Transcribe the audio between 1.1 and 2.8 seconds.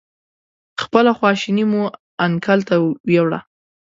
خواشیني مو انکل ته